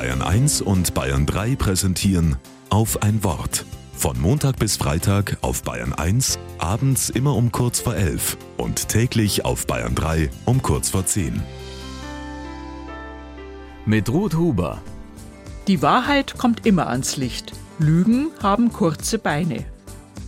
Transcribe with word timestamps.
Bayern 0.00 0.22
1 0.22 0.62
und 0.62 0.94
Bayern 0.94 1.26
3 1.26 1.56
präsentieren 1.56 2.36
auf 2.70 3.02
ein 3.02 3.22
Wort. 3.22 3.66
Von 3.92 4.18
Montag 4.18 4.58
bis 4.58 4.78
Freitag 4.78 5.36
auf 5.42 5.62
Bayern 5.62 5.92
1, 5.92 6.38
abends 6.56 7.10
immer 7.10 7.36
um 7.36 7.52
kurz 7.52 7.80
vor 7.80 7.94
11 7.94 8.38
und 8.56 8.88
täglich 8.88 9.44
auf 9.44 9.66
Bayern 9.66 9.94
3 9.94 10.30
um 10.46 10.62
kurz 10.62 10.88
vor 10.88 11.04
10. 11.04 11.42
Mit 13.84 14.08
Ruth 14.08 14.38
Huber. 14.38 14.80
Die 15.66 15.82
Wahrheit 15.82 16.38
kommt 16.38 16.64
immer 16.64 16.86
ans 16.86 17.18
Licht. 17.18 17.52
Lügen 17.78 18.30
haben 18.42 18.72
kurze 18.72 19.18
Beine. 19.18 19.66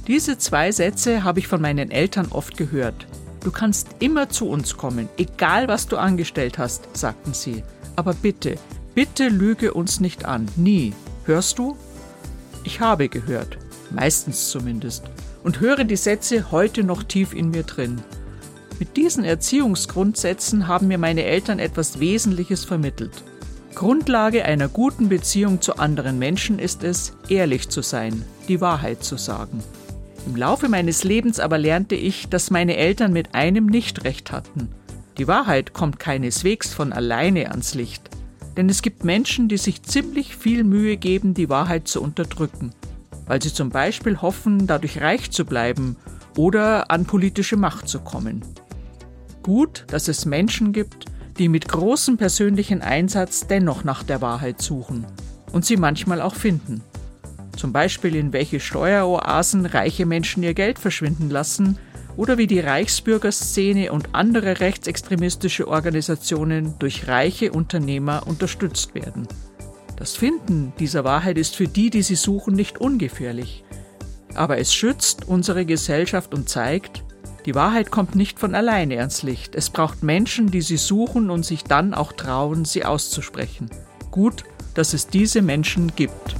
Diese 0.06 0.36
zwei 0.36 0.70
Sätze 0.70 1.24
habe 1.24 1.38
ich 1.38 1.48
von 1.48 1.62
meinen 1.62 1.90
Eltern 1.90 2.26
oft 2.28 2.58
gehört. 2.58 3.06
Du 3.42 3.50
kannst 3.50 3.88
immer 4.00 4.28
zu 4.28 4.50
uns 4.50 4.76
kommen, 4.76 5.08
egal 5.16 5.66
was 5.66 5.88
du 5.88 5.96
angestellt 5.96 6.58
hast, 6.58 6.94
sagten 6.94 7.32
sie. 7.32 7.62
Aber 7.96 8.12
bitte, 8.12 8.56
bitte 8.94 9.28
lüge 9.28 9.74
uns 9.74 10.00
nicht 10.00 10.24
an, 10.24 10.48
nie. 10.56 10.92
Hörst 11.24 11.58
du? 11.58 11.76
Ich 12.64 12.80
habe 12.80 13.08
gehört, 13.08 13.58
meistens 13.90 14.50
zumindest, 14.50 15.04
und 15.42 15.60
höre 15.60 15.84
die 15.84 15.96
Sätze 15.96 16.50
heute 16.50 16.84
noch 16.84 17.02
tief 17.02 17.34
in 17.34 17.50
mir 17.50 17.62
drin. 17.62 18.02
Mit 18.78 18.96
diesen 18.96 19.24
Erziehungsgrundsätzen 19.24 20.66
haben 20.66 20.88
mir 20.88 20.98
meine 20.98 21.24
Eltern 21.24 21.58
etwas 21.58 22.00
Wesentliches 22.00 22.64
vermittelt. 22.64 23.22
Grundlage 23.74 24.44
einer 24.44 24.68
guten 24.68 25.08
Beziehung 25.08 25.60
zu 25.60 25.76
anderen 25.76 26.18
Menschen 26.18 26.58
ist 26.58 26.84
es, 26.84 27.16
ehrlich 27.28 27.68
zu 27.68 27.82
sein, 27.82 28.24
die 28.48 28.60
Wahrheit 28.60 29.02
zu 29.02 29.16
sagen. 29.16 29.62
Im 30.26 30.36
Laufe 30.36 30.68
meines 30.68 31.04
Lebens 31.04 31.40
aber 31.40 31.58
lernte 31.58 31.94
ich, 31.94 32.28
dass 32.28 32.50
meine 32.50 32.76
Eltern 32.76 33.12
mit 33.12 33.34
einem 33.34 33.66
nicht 33.66 34.04
recht 34.04 34.30
hatten. 34.30 34.68
Die 35.18 35.26
Wahrheit 35.26 35.72
kommt 35.72 35.98
keineswegs 35.98 36.72
von 36.72 36.92
alleine 36.92 37.50
ans 37.50 37.74
Licht. 37.74 38.10
Denn 38.56 38.68
es 38.68 38.82
gibt 38.82 39.04
Menschen, 39.04 39.48
die 39.48 39.56
sich 39.56 39.82
ziemlich 39.82 40.36
viel 40.36 40.64
Mühe 40.64 40.96
geben, 40.96 41.34
die 41.34 41.48
Wahrheit 41.48 41.88
zu 41.88 42.02
unterdrücken, 42.02 42.72
weil 43.26 43.42
sie 43.42 43.52
zum 43.52 43.70
Beispiel 43.70 44.20
hoffen, 44.20 44.66
dadurch 44.66 45.00
reich 45.00 45.30
zu 45.30 45.44
bleiben 45.44 45.96
oder 46.36 46.90
an 46.90 47.04
politische 47.04 47.56
Macht 47.56 47.88
zu 47.88 48.00
kommen. 48.00 48.44
Gut, 49.42 49.84
dass 49.88 50.08
es 50.08 50.26
Menschen 50.26 50.72
gibt, 50.72 51.06
die 51.38 51.48
mit 51.48 51.68
großem 51.68 52.18
persönlichen 52.18 52.82
Einsatz 52.82 53.46
dennoch 53.46 53.84
nach 53.84 54.02
der 54.02 54.20
Wahrheit 54.20 54.60
suchen 54.60 55.06
und 55.50 55.64
sie 55.64 55.76
manchmal 55.76 56.20
auch 56.20 56.34
finden. 56.34 56.82
Zum 57.56 57.72
Beispiel 57.72 58.14
in 58.14 58.32
welche 58.32 58.60
Steueroasen 58.60 59.66
reiche 59.66 60.06
Menschen 60.06 60.42
ihr 60.42 60.54
Geld 60.54 60.78
verschwinden 60.78 61.30
lassen 61.30 61.78
oder 62.16 62.38
wie 62.38 62.46
die 62.46 62.60
Reichsbürgerszene 62.60 63.92
und 63.92 64.14
andere 64.14 64.60
rechtsextremistische 64.60 65.68
Organisationen 65.68 66.74
durch 66.78 67.08
reiche 67.08 67.52
Unternehmer 67.52 68.26
unterstützt 68.26 68.94
werden. 68.94 69.26
Das 69.96 70.16
Finden 70.16 70.72
dieser 70.78 71.04
Wahrheit 71.04 71.38
ist 71.38 71.54
für 71.54 71.68
die, 71.68 71.90
die 71.90 72.02
sie 72.02 72.16
suchen, 72.16 72.54
nicht 72.54 72.78
ungefährlich. 72.78 73.64
Aber 74.34 74.58
es 74.58 74.74
schützt 74.74 75.28
unsere 75.28 75.64
Gesellschaft 75.64 76.34
und 76.34 76.48
zeigt, 76.48 77.04
die 77.44 77.54
Wahrheit 77.54 77.90
kommt 77.90 78.14
nicht 78.14 78.38
von 78.38 78.54
alleine 78.54 78.98
ans 78.98 79.22
Licht. 79.22 79.54
Es 79.54 79.70
braucht 79.70 80.02
Menschen, 80.02 80.50
die 80.50 80.60
sie 80.60 80.76
suchen 80.76 81.28
und 81.28 81.44
sich 81.44 81.64
dann 81.64 81.92
auch 81.92 82.12
trauen, 82.12 82.64
sie 82.64 82.84
auszusprechen. 82.84 83.68
Gut, 84.10 84.44
dass 84.74 84.94
es 84.94 85.08
diese 85.08 85.42
Menschen 85.42 85.92
gibt. 85.94 86.36